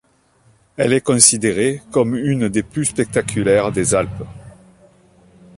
[0.77, 4.23] Elle est considérée comme une des plus spectaculaires des Alpes.